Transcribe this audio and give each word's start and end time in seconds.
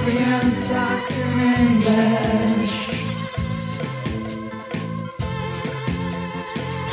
Austrian 0.00 0.50
stocks 0.50 1.10
in 1.14 1.40
English. 1.40 2.74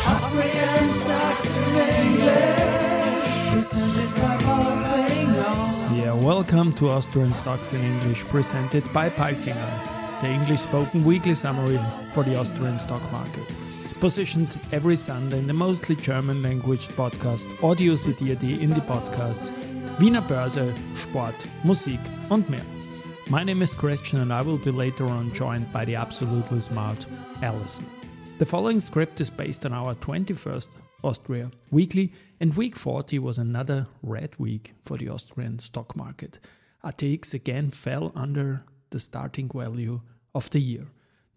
Austrian 0.06 0.90
stocks 0.90 1.46
in 1.56 1.76
English. 2.04 3.54
Presented 3.54 4.22
by 4.22 4.38
Palfinger. 4.44 5.98
Yeah, 5.98 6.14
welcome 6.16 6.74
to 6.74 6.90
Austrian 6.90 7.32
Stocks 7.32 7.72
in 7.72 7.82
English, 7.82 8.26
presented 8.26 8.84
by 8.92 9.10
Palfinger, 9.10 10.20
the 10.20 10.28
English 10.28 10.60
spoken 10.60 11.06
weekly 11.06 11.34
summary 11.34 11.80
for 12.14 12.26
the 12.26 12.36
Austrian 12.38 12.78
stock 12.78 13.10
market. 13.14 13.48
Positioned 14.02 14.60
every 14.74 14.98
Sunday 14.98 15.40
Indie 15.40 15.56
mostly 15.56 15.96
German 15.96 16.44
language 16.44 16.90
podcast 16.90 17.64
Audio 17.64 17.96
CD 17.96 18.62
in 18.62 18.72
the 18.72 18.82
podcasts 18.82 19.50
Wiener 19.98 20.22
Börse, 20.22 20.74
Sport, 20.98 21.48
Musik 21.64 22.02
und 22.30 22.50
mehr. 22.50 22.77
My 23.30 23.44
name 23.44 23.62
is 23.62 23.74
Christian 23.74 24.22
and 24.22 24.32
I 24.32 24.42
will 24.42 24.58
be 24.58 24.72
later 24.72 25.06
on 25.06 25.34
joined 25.34 25.74
by 25.74 25.84
the 25.84 25.96
absolutely 25.96 26.62
smart 26.62 27.06
Alison. 27.42 27.86
The 28.38 28.46
following 28.46 28.80
script 28.80 29.20
is 29.20 29.30
based 29.30 29.66
on 29.66 29.74
our 29.74 29.96
21st 29.96 30.70
Austria 31.04 31.52
weekly, 31.70 32.14
and 32.40 32.56
week 32.56 32.78
40 32.78 33.20
was 33.20 33.38
another 33.38 33.86
red 34.02 34.34
week 34.40 34.76
for 34.82 34.98
the 34.98 35.10
Austrian 35.10 35.60
stock 35.60 35.94
market. 35.94 36.40
ATX 36.86 37.34
again 37.34 37.70
fell 37.70 38.14
under 38.16 38.64
the 38.92 39.00
starting 39.00 39.50
value 39.54 40.00
of 40.34 40.50
the 40.52 40.62
year. 40.62 40.88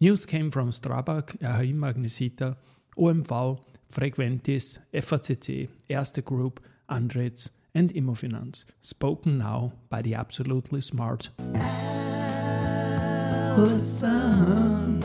News 0.00 0.24
came 0.26 0.52
from 0.52 0.70
Strabag, 0.70 1.38
RHI 1.40 1.74
Magnesita, 1.74 2.56
OMV, 2.96 3.58
Frequentis, 3.92 4.78
FACC, 4.94 5.68
Erste 5.90 6.24
Group, 6.24 6.60
Andritz, 6.88 7.50
and 7.74 7.92
Immofinanz, 7.94 8.64
spoken 8.80 9.38
now 9.38 9.72
by 9.88 10.02
the 10.02 10.14
absolutely 10.14 10.80
smart 10.80 11.30
Alison. 13.50 15.00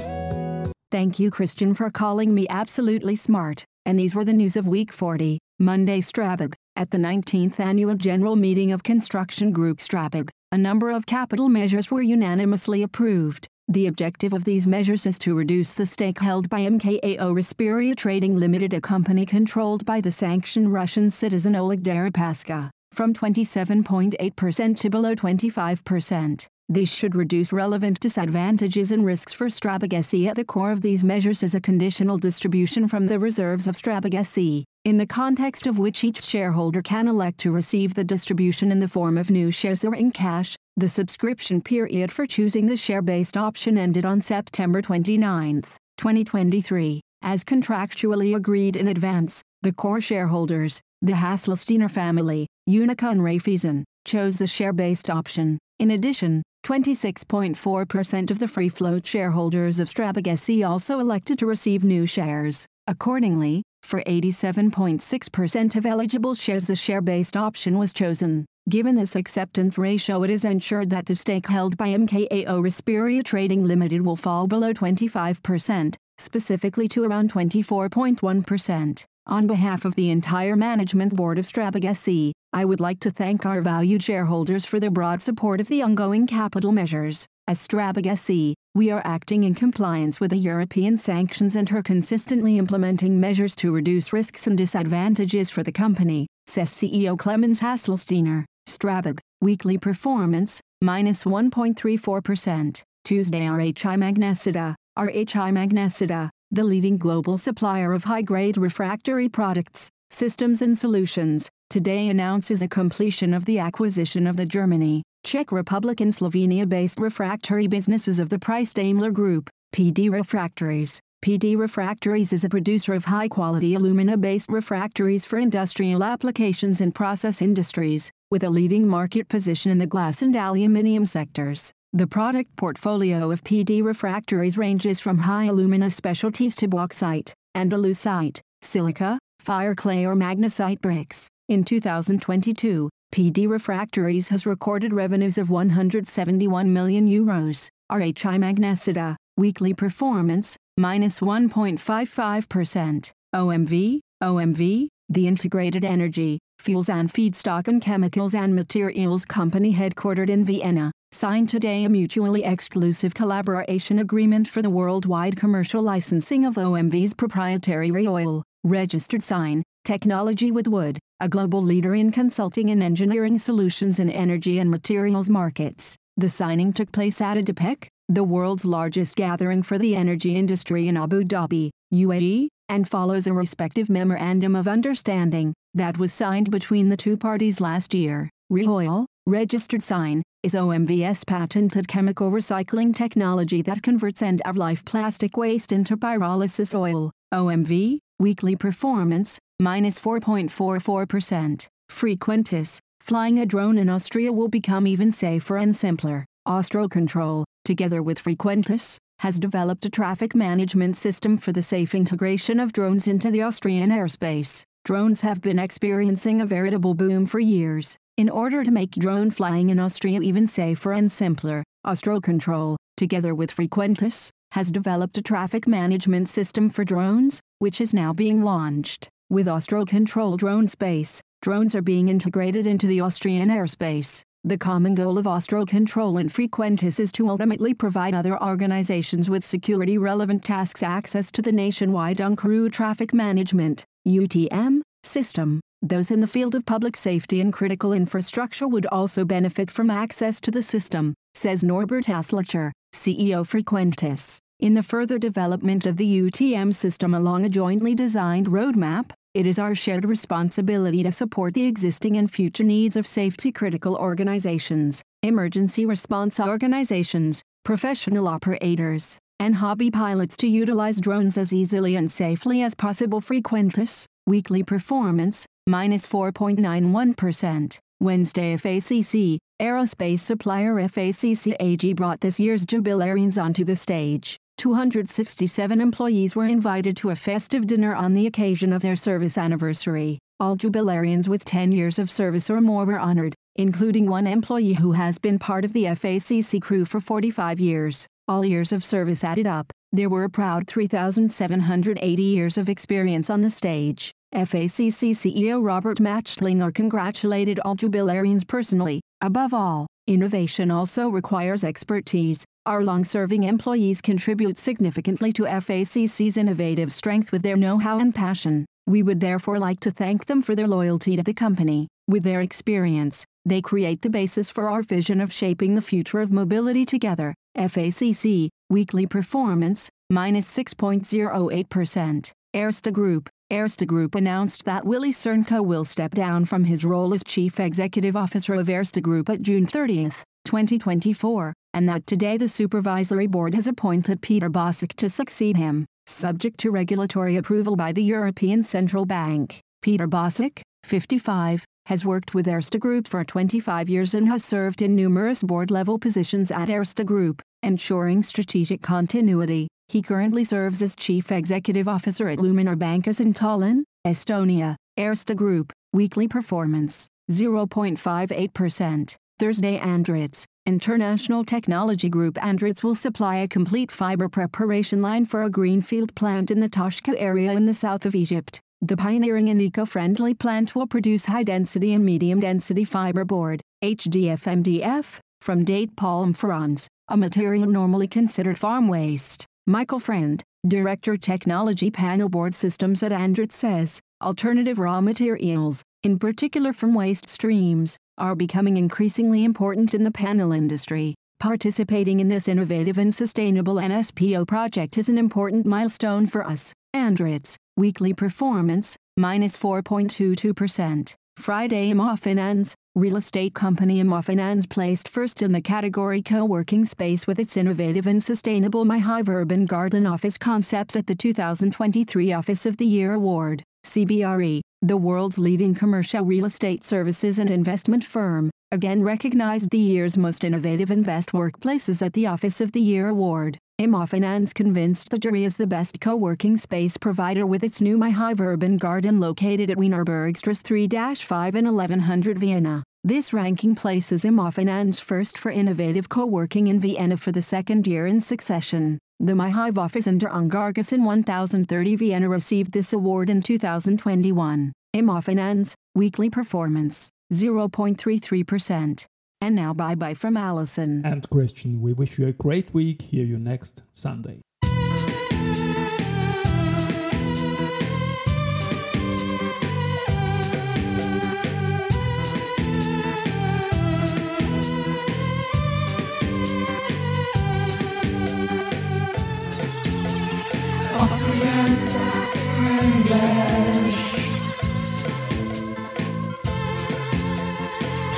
Thank 0.92 1.20
you, 1.20 1.32
Christian, 1.32 1.74
for 1.74 1.90
calling 1.90 2.34
me 2.34 2.46
absolutely 2.50 3.16
smart. 3.16 3.66
And 3.86 4.00
these 4.00 4.16
were 4.16 4.24
the 4.24 4.34
news 4.34 4.56
of 4.56 4.68
week 4.68 4.94
40, 4.94 5.40
Monday 5.60 6.00
Strabag. 6.00 6.54
At 6.76 6.92
the 6.92 6.98
19th 6.98 7.60
annual 7.60 7.96
general 7.96 8.36
meeting 8.36 8.72
of 8.72 8.84
Construction 8.84 9.52
Group 9.52 9.80
Strabag, 9.80 10.30
a 10.52 10.58
number 10.58 10.92
of 10.92 11.06
capital 11.06 11.50
measures 11.50 11.90
were 11.90 12.02
unanimously 12.02 12.84
approved. 12.84 13.48
The 13.68 13.88
objective 13.88 14.32
of 14.32 14.44
these 14.44 14.68
measures 14.68 15.06
is 15.06 15.18
to 15.20 15.36
reduce 15.36 15.72
the 15.72 15.86
stake 15.86 16.20
held 16.20 16.50
by 16.50 16.62
MKAO 16.62 17.18
Rasperia 17.34 17.96
Trading 17.96 18.38
Limited, 18.38 18.74
a 18.74 18.82
company 18.82 19.26
controlled 19.26 19.86
by 19.86 20.02
the 20.02 20.12
sanctioned 20.12 20.72
Russian 20.72 21.10
citizen 21.10 21.56
Oleg 21.56 21.82
Deripaska, 21.84 22.70
from 22.92 23.14
27.8% 23.14 24.80
to 24.80 24.90
below 24.90 25.16
25%. 25.16 26.48
This 26.68 26.92
should 26.92 27.14
reduce 27.14 27.54
relevant 27.54 28.00
disadvantages 28.00 28.90
and 28.90 29.06
risks 29.06 29.34
for 29.34 29.48
Strabag 29.48 29.94
SE. 29.94 30.28
At 30.28 30.36
the 30.36 30.44
core 30.44 30.72
of 30.72 30.82
these 30.82 31.04
measures 31.04 31.44
is 31.44 31.54
a 31.54 31.62
conditional 31.62 32.18
distribution 32.18 32.88
from 32.88 33.06
the 33.06 33.20
reserves 33.20 33.68
of 33.68 33.76
Strabag 33.76 34.16
SE, 34.16 34.66
in 34.84 34.98
the 34.98 35.06
context 35.06 35.68
of 35.68 35.78
which 35.78 36.04
each 36.04 36.24
shareholder 36.24 36.82
can 36.82 37.08
elect 37.08 37.38
to 37.42 37.52
receive 37.52 37.94
the 37.94 38.04
distribution 38.04 38.72
in 38.72 38.80
the 38.80 38.88
form 38.88 39.16
of 39.16 39.30
new 39.30 39.52
shares 39.52 39.86
or 39.86 39.94
in 39.94 40.12
cash. 40.12 40.56
The 40.76 40.90
subscription 40.90 41.62
period 41.62 42.12
for 42.12 42.26
choosing 42.26 42.66
the 42.66 42.78
share-based 42.78 43.38
option 43.38 43.78
ended 43.78 44.04
on 44.04 44.22
September 44.22 44.82
29, 44.82 45.62
2023. 45.98 47.00
As 47.22 47.44
contractually 47.44 48.36
agreed 48.36 48.76
in 48.76 48.88
advance, 48.88 49.44
the 49.62 49.72
core 49.72 50.02
shareholders, 50.02 50.82
the 51.04 51.14
Haselsteiner 51.14 51.92
family, 51.92 52.48
UNIQA 52.68 53.12
and 53.12 53.22
Raiffeisen, 53.22 53.84
chose 54.04 54.38
the 54.38 54.48
share-based 54.48 55.12
option. 55.12 55.60
In 55.78 55.92
addition, 55.92 56.42
26.4% 56.66 58.32
of 58.32 58.40
the 58.40 58.48
free 58.48 58.70
float 58.70 59.06
shareholders 59.06 59.80
of 59.80 59.88
Strabag 59.88 60.28
SE 60.30 60.64
also 60.64 61.00
elected 61.00 61.38
to 61.38 61.46
receive 61.46 61.84
new 61.84 62.08
shares. 62.08 62.66
Accordingly, 62.88 63.62
for 63.84 64.02
87.6% 64.02 65.76
of 65.76 65.86
eligible 65.86 66.34
shares 66.34 66.66
the 66.66 66.76
share-based 66.76 67.38
option 67.38 67.78
was 67.78 67.94
chosen. 67.94 68.48
Given 68.68 68.96
this 68.96 69.16
acceptance 69.16 69.78
ratio 69.78 70.24
it 70.24 70.32
is 70.32 70.44
ensured 70.44 70.90
that 70.90 71.06
the 71.06 71.14
stake 71.14 71.48
held 71.48 71.78
by 71.78 71.90
MKAO 71.90 72.48
Rasperia 72.64 73.24
Trading 73.24 73.64
Limited 73.64 74.02
will 74.02 74.16
fall 74.16 74.48
below 74.48 74.74
25%, 74.74 75.96
specifically 76.18 76.88
to 76.88 77.04
around 77.04 77.32
24.1%. 77.32 79.06
On 79.28 79.48
behalf 79.48 79.86
of 79.86 79.94
the 79.94 80.10
entire 80.10 80.56
management 80.56 81.16
board 81.16 81.38
of 81.38 81.46
Strabag 81.46 81.86
SE, 81.96 82.34
I 82.56 82.64
would 82.64 82.80
like 82.80 83.02
to 83.02 83.12
thank 83.12 83.46
our 83.46 83.60
valued 83.62 84.02
shareholders 84.02 84.64
for 84.66 84.80
their 84.80 84.90
broad 84.90 85.22
support 85.22 85.60
of 85.60 85.68
the 85.68 85.82
ongoing 85.82 86.26
capital 86.26 86.72
measures. 86.72 87.28
As 87.50 87.60
Strabag 87.60 88.08
SE, 88.08 88.56
we 88.74 88.90
are 88.92 89.02
acting 89.04 89.44
in 89.44 89.56
compliance 89.56 90.22
with 90.22 90.32
the 90.32 90.38
European 90.38 90.96
sanctions 90.96 91.58
and 91.58 91.70
are 91.74 91.84
consistently 91.84 92.58
implementing 92.58 93.20
measures 93.20 93.58
to 93.58 93.74
reduce 93.74 94.14
risks 94.14 94.48
and 94.48 94.58
disadvantages 94.58 95.50
for 95.50 95.64
the 95.64 95.72
company, 95.74 96.28
says 96.48 96.72
CEO 96.72 97.18
Klemens 97.18 97.60
Haselsteiner. 97.60 98.46
Strabag, 98.70 99.20
weekly 99.42 99.78
performance, 99.78 100.62
minus 100.82 101.26
1.34%. 101.26 102.84
Tuesday 103.04 103.42
RHI 103.42 103.98
Magnesita, 104.00 104.76
RHI 104.98 105.52
Magnesita, 105.52 106.30
the 106.52 106.64
leading 106.64 106.98
global 106.98 107.38
supplier 107.38 107.92
of 107.92 108.06
high-grade 108.06 108.56
refractory 108.56 109.28
products, 109.28 109.90
systems 110.10 110.62
and 110.62 110.80
solutions, 110.80 111.50
today 111.70 112.10
announces 112.10 112.60
the 112.60 112.68
completion 112.68 113.34
of 113.34 113.46
the 113.46 113.60
acquisition 113.60 114.28
of 114.28 114.38
the 114.38 114.46
Germany, 114.46 115.04
Czech 115.24 115.52
Republic 115.52 116.00
and 116.02 116.12
Slovenia-based 116.12 117.00
refractory 117.00 117.68
businesses 117.68 118.20
of 118.20 118.30
the 118.30 118.38
Preiss-Daimler 118.38 119.12
Group, 119.12 119.50
PD 119.76 120.12
Refractories. 120.12 121.00
PD 121.24 121.58
Refractories 121.58 122.32
is 122.32 122.44
a 122.44 122.50
producer 122.50 122.94
of 122.94 123.06
high-quality 123.06 123.74
alumina-based 123.74 124.52
refractories 124.52 125.26
for 125.26 125.40
industrial 125.40 126.04
applications 126.04 126.82
and 126.82 126.94
process 126.94 127.42
industries, 127.42 128.12
with 128.30 128.44
a 128.44 128.50
leading 128.50 128.88
market 128.88 129.28
position 129.28 129.72
in 129.72 129.78
the 129.78 129.88
glass 129.88 130.22
and 130.22 130.36
aluminium 130.36 131.06
sectors. 131.06 131.72
The 131.94 132.08
product 132.08 132.56
portfolio 132.58 133.32
of 133.32 133.44
PD 133.44 133.84
Refractories 133.84 134.58
ranges 134.58 135.00
from 135.00 135.20
high 135.20 135.46
alumina 135.46 135.90
specialties 135.90 136.56
to 136.58 136.68
bauxite, 136.68 137.34
andalusite, 137.56 138.42
silica, 138.62 139.18
fire 139.40 139.76
clay 139.76 140.06
or 140.06 140.16
magnesite 140.16 140.82
bricks. 140.82 141.28
In 141.48 141.64
2022, 141.64 142.90
PD 143.14 143.48
Refractories 143.48 144.30
has 144.30 144.48
recorded 144.48 144.92
revenues 144.92 145.38
of 145.38 145.52
171 145.52 146.74
million 146.74 147.08
euros. 147.08 147.70
RHI 147.92 148.40
Magnesita, 148.40 149.16
weekly 149.38 149.72
performance, 149.72 150.58
minus 150.76 151.20
1.55%. 151.20 153.12
OMV, 153.36 154.00
OMV, 154.24 154.88
the 155.08 155.28
Integrated 155.28 155.86
Energy, 155.86 156.40
Fuels 156.58 156.90
and 156.90 157.14
Feedstock 157.14 157.68
and 157.68 157.80
Chemicals 157.80 158.34
and 158.34 158.56
Materials 158.56 159.24
Company 159.24 159.72
headquartered 159.76 160.32
in 160.32 160.46
Vienna, 160.46 160.92
signed 161.12 161.50
today 161.50 161.84
a 161.84 161.90
mutually 161.90 162.44
exclusive 162.44 163.14
collaboration 163.14 164.00
agreement 164.00 164.48
for 164.48 164.64
the 164.64 164.72
worldwide 164.72 165.38
commercial 165.38 165.84
licensing 165.84 166.44
of 166.44 166.56
OMV's 166.56 167.14
proprietary 167.14 167.92
ReOil, 167.92 168.42
registered 168.64 169.22
sign, 169.22 169.62
technology 169.86 170.52
with 170.52 170.68
Wood, 170.68 171.00
a 171.20 171.30
global 171.30 171.62
leader 171.62 171.96
in 171.96 172.12
consulting 172.12 172.72
and 172.72 172.82
engineering 172.84 173.38
solutions 173.38 174.00
in 174.00 174.10
energy 174.10 174.60
and 174.60 174.70
materials 174.70 175.30
markets. 175.30 175.96
The 176.18 176.28
signing 176.28 176.74
took 176.74 176.92
place 176.92 177.22
at 177.22 177.38
ADIPEC, 177.38 177.88
the 178.10 178.24
world's 178.24 178.66
largest 178.66 179.16
gathering 179.16 179.64
for 179.64 179.78
the 179.78 179.96
energy 179.96 180.36
industry 180.36 180.88
in 180.88 180.98
Abu 180.98 181.24
Dhabi, 181.24 181.70
UAE, 181.94 182.48
and 182.68 182.88
follows 182.88 183.28
a 183.28 183.34
respective 183.34 183.90
memorandum 183.90 184.56
of 184.56 184.68
understanding 184.68 185.54
that 185.74 185.98
was 185.98 186.12
signed 186.12 186.52
between 186.52 186.90
the 186.90 186.98
two 186.98 187.16
parties 187.16 187.62
last 187.62 187.94
year. 187.94 188.30
ReOil, 188.52 189.06
registered 189.28 189.84
sign, 189.84 190.24
is 190.44 190.54
OMV's 190.54 191.24
patented 191.24 191.88
chemical 191.88 192.32
recycling 192.32 192.94
technology 192.94 193.62
that 193.62 193.84
converts 193.84 194.22
end-of-life 194.22 194.84
plastic 194.86 195.38
waste 195.38 195.72
into 195.72 195.96
pyrolysis 195.96 196.74
oil. 196.76 197.12
OMV, 197.36 198.00
weekly 198.18 198.56
performance, 198.56 199.40
minus 199.60 200.00
4.44%. 200.00 201.68
Frequentis, 201.92 202.80
flying 203.02 203.40
a 203.40 203.46
drone 203.46 203.78
in 203.78 203.90
Austria 203.90 204.32
will 204.32 204.48
become 204.48 204.88
even 204.88 205.12
safer 205.12 205.58
and 205.58 205.76
simpler. 205.76 206.26
Austrocontrol, 206.48 207.44
together 207.66 208.02
with 208.02 208.24
Frequentis, 208.24 208.98
has 209.20 209.38
developed 209.38 209.86
a 209.86 209.90
traffic 209.90 210.34
management 210.34 210.96
system 210.96 211.38
for 211.38 211.52
the 211.52 211.62
safe 211.62 211.94
integration 211.94 212.58
of 212.58 212.72
drones 212.72 213.06
into 213.06 213.30
the 213.30 213.42
Austrian 213.42 213.90
airspace. 213.90 214.64
Drones 214.86 215.22
have 215.22 215.42
been 215.42 215.60
experiencing 215.60 216.40
a 216.40 216.46
veritable 216.46 216.94
boom 216.94 217.26
for 217.26 217.40
years. 217.40 217.98
In 218.16 218.30
order 218.30 218.64
to 218.64 218.72
make 218.72 218.92
drone 218.92 219.30
flying 219.30 219.70
in 219.70 219.80
Austria 219.80 220.22
even 220.22 220.48
safer 220.48 220.94
and 220.94 221.12
simpler, 221.12 221.66
Austrocontrol, 221.86 222.78
together 222.96 223.36
with 223.36 223.54
Frequentis, 223.54 224.30
has 224.52 224.72
developed 224.72 225.18
a 225.18 225.22
traffic 225.22 225.68
management 225.68 226.30
system 226.30 226.70
for 226.70 226.84
drones, 226.84 227.42
which 227.60 227.82
is 227.82 227.94
now 227.94 228.14
being 228.14 228.44
launched. 228.44 229.10
With 229.30 229.48
Austrocontrol 229.48 230.38
Drone 230.38 230.68
Space, 230.68 231.22
drones 231.42 231.76
are 231.76 231.82
being 231.82 232.10
integrated 232.10 232.68
into 232.68 232.88
the 232.88 233.02
Austrian 233.02 233.50
airspace. 233.50 234.24
The 234.44 234.60
common 234.60 234.94
goal 234.94 235.18
of 235.18 235.26
Austro 235.26 235.66
Control 235.66 236.18
and 236.18 236.30
Frequentis 236.30 237.00
is 237.00 237.12
to 237.14 237.28
ultimately 237.30 237.74
provide 237.74 238.14
other 238.14 238.40
organizations 238.40 239.28
with 239.28 239.44
security 239.44 239.98
relevant 239.98 240.44
tasks 240.44 240.84
access 240.84 241.32
to 241.32 241.42
the 241.42 241.52
nationwide 241.52 242.18
uncrew 242.18 242.72
traffic 242.72 243.12
management 243.12 243.84
UTM 244.08 244.82
system. 245.04 245.62
Those 245.82 246.12
in 246.12 246.20
the 246.20 246.28
field 246.28 246.54
of 246.54 246.66
public 246.66 246.96
safety 246.96 247.42
and 247.42 247.52
critical 247.52 247.92
infrastructure 247.92 248.68
would 248.68 248.86
also 248.88 249.26
benefit 249.26 249.72
from 249.72 249.90
access 249.90 250.40
to 250.42 250.52
the 250.52 250.62
system, 250.62 251.16
says 251.34 251.64
Norbert 251.64 252.06
Haslacher, 252.06 252.72
CEO 252.96 253.46
Frequentis. 253.46 254.40
In 254.60 254.74
the 254.74 254.84
further 254.84 255.20
development 255.20 255.86
of 255.86 255.98
the 255.98 256.22
UTM 256.22 256.74
system 256.74 257.14
along 257.14 257.46
a 257.46 257.50
jointly 257.50 257.94
designed 257.94 258.48
roadmap, 258.48 259.12
it 259.34 259.46
is 259.46 259.60
our 259.60 259.76
shared 259.76 260.06
responsibility 260.06 261.04
to 261.04 261.12
support 261.12 261.54
the 261.54 261.66
existing 261.66 262.16
and 262.16 262.32
future 262.32 262.64
needs 262.64 262.96
of 262.96 263.06
safety 263.06 263.52
critical 263.52 263.96
organizations, 263.98 265.04
emergency 265.22 265.86
response 265.86 266.40
organizations, 266.40 267.44
professional 267.66 268.30
operators, 268.30 269.20
and 269.40 269.56
hobby 269.56 269.92
pilots 269.92 270.38
to 270.38 270.48
utilize 270.48 271.02
drones 271.02 271.38
as 271.38 271.52
easily 271.52 271.98
and 271.98 272.10
safely 272.10 272.62
as 272.62 272.76
possible. 272.76 273.20
Frequentis, 273.20 274.06
weekly 274.26 274.64
performance, 274.64 275.46
minus 275.68 276.08
4.91%. 276.08 277.80
Wednesday 278.06 278.56
FACC, 278.56 279.40
aerospace 279.60 280.20
supplier 280.20 280.76
FACC 280.76 281.56
AG 281.60 281.94
brought 281.94 282.22
this 282.22 282.40
year's 282.40 282.64
jubilarians 282.64 283.42
onto 283.42 283.66
the 283.66 283.76
stage. 283.76 284.38
267 284.60 285.82
employees 285.82 286.36
were 286.36 286.46
invited 286.46 286.96
to 286.98 287.10
a 287.10 287.16
festive 287.16 287.66
dinner 287.66 287.96
on 287.96 288.14
the 288.14 288.28
occasion 288.28 288.72
of 288.72 288.84
their 288.84 288.96
service 288.96 289.40
anniversary. 289.40 290.20
All 290.40 290.56
jubilarians 290.56 291.28
with 291.28 291.44
10 291.46 291.72
years 291.72 291.98
of 291.98 292.12
service 292.12 292.48
or 292.48 292.62
more 292.62 292.86
were 292.86 293.00
honored, 293.00 293.34
including 293.56 294.08
one 294.08 294.28
employee 294.28 294.74
who 294.74 294.92
has 294.92 295.18
been 295.18 295.40
part 295.40 295.66
of 295.66 295.74
the 295.74 295.86
FACC 295.86 296.62
crew 296.62 296.86
for 296.86 297.02
45 297.02 297.60
years. 297.60 298.06
All 298.28 298.46
years 298.46 298.72
of 298.72 298.84
service 298.84 299.24
added 299.24 299.48
up, 299.48 299.74
there 299.92 300.10
were 300.10 300.26
a 300.26 300.30
proud 300.30 300.68
3,780 300.68 302.22
years 302.22 302.58
of 302.58 302.70
experience 302.70 303.32
on 303.32 303.42
the 303.42 303.50
stage. 303.50 304.12
FACC 304.36 305.12
CEO 305.12 305.64
Robert 305.64 306.00
Machtlinger 306.00 306.74
congratulated 306.76 307.58
all 307.64 307.78
jubilarians 307.78 308.46
personally. 308.46 309.00
Above 309.22 309.54
all, 309.54 309.88
innovation 310.08 310.70
also 310.70 311.08
requires 311.08 311.64
expertise, 311.64 312.44
our 312.66 312.84
long-serving 312.84 313.44
employees 313.44 314.02
contribute 314.02 314.58
significantly 314.58 315.32
to 315.32 315.44
FACC's 315.44 316.36
innovative 316.36 316.92
strength 316.92 317.32
with 317.32 317.44
their 317.44 317.56
know-how 317.56 317.98
and 318.00 318.14
passion. 318.14 318.66
We 318.86 319.04
would 319.04 319.22
therefore 319.22 319.58
like 319.58 319.80
to 319.80 319.92
thank 319.92 320.26
them 320.26 320.42
for 320.42 320.54
their 320.54 320.68
loyalty 320.68 321.16
to 321.16 321.24
the 321.24 321.34
company. 321.34 321.88
With 322.10 322.24
their 322.24 322.42
experience, 322.42 323.24
they 323.46 323.62
create 323.62 324.02
the 324.02 324.10
basis 324.10 324.50
for 324.50 324.68
our 324.70 324.84
vision 324.84 325.22
of 325.22 325.32
shaping 325.32 325.76
the 325.76 325.82
future 325.82 326.20
of 326.20 326.30
mobility 326.30 326.84
together. 326.84 327.34
FACC, 327.58 328.50
weekly 328.70 329.08
performance, 329.08 329.88
minus 330.10 330.54
6.08%. 330.58 332.32
Erste 332.56 332.94
Group, 332.94 333.30
Erste 333.52 333.86
Group 333.86 334.16
announced 334.16 334.66
that 334.66 334.86
Willy 334.86 335.12
Cernko 335.12 335.64
will 335.64 335.86
step 335.86 336.16
down 336.16 336.46
from 336.46 336.64
his 336.64 336.84
role 336.84 337.14
as 337.14 337.24
Chief 337.24 337.60
Executive 337.60 338.16
Officer 338.16 338.56
of 338.56 338.68
Erste 338.68 339.02
Group 339.04 339.30
at 339.30 339.44
June 339.44 339.68
30, 339.68 340.10
2024 340.46 341.54
and 341.76 341.90
that 341.90 342.08
today 342.08 342.38
the 342.38 342.48
Supervisory 342.48 343.28
Board 343.28 343.54
has 343.54 343.68
appointed 343.68 344.22
Peter 344.22 344.50
Bosek 344.50 344.94
to 344.94 345.10
succeed 345.10 345.58
him, 345.58 345.86
subject 346.08 346.58
to 346.62 346.72
regulatory 346.72 347.36
approval 347.36 347.76
by 347.76 347.92
the 347.92 348.02
European 348.02 348.64
Central 348.64 349.06
Bank. 349.06 349.60
Peter 349.82 350.08
Bosek, 350.08 350.62
55, 350.86 351.66
has 351.88 352.06
worked 352.06 352.34
with 352.34 352.48
Erste 352.48 352.80
Group 352.80 353.10
for 353.10 353.26
25 353.26 353.90
years 353.90 354.14
and 354.14 354.30
has 354.30 354.44
served 354.46 354.82
in 354.82 354.96
numerous 354.96 355.44
board-level 355.44 356.00
positions 356.00 356.50
at 356.50 356.70
Erste 356.70 357.06
Group, 357.06 357.42
ensuring 357.66 358.24
strategic 358.24 358.82
continuity. 358.82 359.68
He 359.90 360.02
currently 360.02 360.44
serves 360.44 360.82
as 360.82 360.96
Chief 360.96 361.32
Executive 361.32 361.88
Officer 361.88 362.30
at 362.30 362.40
Luminor 362.40 362.78
Bankas 362.78 363.20
in 363.20 363.34
Tallinn, 363.34 363.84
Estonia. 364.08 364.76
Erste 364.98 365.36
Group, 365.36 365.74
weekly 365.92 366.26
performance, 366.26 367.08
0.58%. 367.30 369.16
Thursday 369.38 369.78
Andritz, 369.78 370.46
International 370.66 371.44
Technology 371.44 372.08
Group 372.08 372.36
Andritz 372.36 372.82
will 372.82 372.96
supply 372.96 373.36
a 373.38 373.48
complete 373.48 373.92
fiber 373.92 374.30
preparation 374.30 375.02
line 375.02 375.26
for 375.26 375.44
a 375.44 375.50
greenfield 375.50 376.16
plant 376.16 376.50
in 376.50 376.62
the 376.62 376.70
Toshka 376.70 377.14
area 377.18 377.52
in 377.52 377.66
the 377.66 377.74
south 377.74 378.06
of 378.06 378.16
Egypt. 378.16 378.62
The 378.82 378.96
pioneering 378.96 379.50
and 379.50 379.62
eco-friendly 379.62 380.36
plant 380.36 380.76
will 380.76 380.88
produce 380.88 381.26
high-density 381.26 381.92
and 381.94 382.06
medium-density 382.06 382.86
fiber 382.86 383.26
board, 383.26 383.60
HDF-MDF, 383.84 385.20
from 385.42 385.64
date 385.64 385.96
palm 385.96 386.34
fronds, 386.34 386.88
a 387.08 387.18
material 387.18 387.66
normally 387.66 388.08
considered 388.08 388.58
farm 388.58 388.88
waste. 388.88 389.46
Michael 389.68 390.00
Friend, 390.00 390.44
Director 390.68 391.18
Technology 391.18 391.92
Panel 391.92 392.30
Board 392.30 392.54
Systems 392.54 393.04
at 393.04 393.12
Andritz 393.12 393.54
says, 393.54 394.00
alternative 394.24 394.80
raw 394.80 395.02
materials, 395.02 395.84
in 396.04 396.18
particular 396.18 396.74
from 396.74 396.94
waste 396.94 397.30
streams, 397.30 397.98
are 398.18 398.36
becoming 398.36 398.78
increasingly 398.78 399.44
important 399.44 399.94
in 399.94 400.04
the 400.04 400.12
panel 400.12 400.52
industry. 400.52 401.16
Participating 401.40 402.20
in 402.20 402.30
this 402.30 402.48
innovative 402.48 402.98
and 402.98 403.14
sustainable 403.14 403.76
NSPO 403.76 404.48
project 404.48 404.98
is 404.98 405.10
an 405.10 405.18
important 405.18 405.66
milestone 405.66 406.26
for 406.26 406.46
us. 406.46 406.74
Andritz, 406.96 407.56
weekly 407.76 408.14
performance, 408.14 408.96
minus 409.18 409.58
4.22%. 409.58 411.14
Friday 411.38 411.92
Immofinanz, 411.92 412.74
real 412.96 413.18
estate 413.18 413.54
company 413.54 414.02
Immofinanz 414.02 414.70
placed 414.70 415.10
first 415.10 415.42
in 415.42 415.52
the 415.52 415.60
category 415.60 416.22
co-working 416.22 416.86
space 416.86 417.28
with 417.28 417.40
its 417.40 417.58
innovative 417.58 418.08
and 418.08 418.24
sustainable 418.24 418.86
MyHive 418.86 419.28
Urban 419.28 419.66
Garden 419.66 420.08
office 420.08 420.38
concepts 420.38 420.96
at 420.96 421.06
the 421.06 421.14
2023 421.14 422.32
Office 422.32 422.66
of 422.66 422.78
the 422.78 422.86
Year 422.86 423.14
Award. 423.14 423.64
CBRE, 423.86 424.62
the 424.82 424.96
world's 424.96 425.38
leading 425.38 425.76
commercial 425.76 426.24
real 426.24 426.46
estate 426.46 426.86
services 426.86 427.38
and 427.38 427.52
investment 427.52 428.06
firm, 428.06 428.50
again 428.72 429.04
recognized 429.04 429.72
the 429.72 429.78
year's 429.78 430.18
most 430.18 430.46
innovative 430.46 430.90
and 430.90 431.06
best 431.06 431.34
workplaces 431.34 432.02
at 432.02 432.14
the 432.14 432.26
Office 432.26 432.62
of 432.62 432.72
the 432.72 432.82
Year 432.82 433.10
award. 433.10 433.58
Immofinanz 433.80 434.54
convinced 434.54 435.10
the 435.10 435.18
jury 435.18 435.44
is 435.44 435.58
the 435.58 435.68
best 435.68 436.00
co-working 436.00 436.56
space 436.56 436.96
provider 436.96 437.46
with 437.46 437.62
its 437.62 437.82
new 437.82 437.98
MyHive 437.98 438.40
Urban 438.40 438.78
Garden 438.78 439.20
located 439.20 439.70
at 439.70 439.76
Wienerbergstrasse 439.78 440.64
3-5 440.64 441.56
in 441.56 441.66
1100 441.66 442.40
Vienna. 442.40 442.84
This 443.04 443.34
ranking 443.34 443.76
places 443.76 444.24
Immofinanz 444.24 445.02
first 445.02 445.38
for 445.38 445.52
innovative 445.52 446.08
co-working 446.08 446.68
in 446.68 446.80
Vienna 446.80 447.18
for 447.18 447.34
the 447.34 447.42
second 447.42 447.86
year 447.86 448.08
in 448.08 448.22
succession. 448.22 448.98
The 449.20 449.34
MyHive 449.34 449.78
office 449.78 450.08
in 450.08 450.20
Der 450.20 450.30
Ungargassen 450.30 451.04
1030 451.04 451.98
Vienna 451.98 452.30
received 452.30 452.72
this 452.72 452.94
award 452.94 453.30
in 453.30 453.42
2021. 453.42 454.72
Immofinanz, 454.96 455.74
weekly 455.94 456.30
performance, 456.30 457.10
0.33%. 457.34 459.06
And 459.46 459.56
now 459.56 459.76
bye 459.76 459.94
bye 459.94 460.16
from 460.16 460.38
Alison. 460.38 461.06
And 461.06 461.30
Christian, 461.30 461.80
we 461.80 461.94
wish 461.94 462.18
you 462.18 462.26
a 462.26 462.34
great 462.34 462.74
week. 462.74 463.04
Hear 463.04 463.24
you 463.24 463.38
next 463.38 463.84
Sunday. 463.94 464.42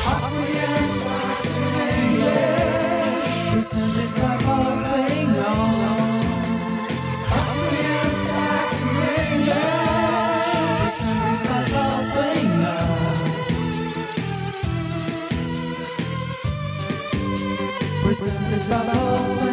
English. 0.08 0.57
Listen 18.20 18.34
to 18.50 18.56
Spotify. 18.56 19.47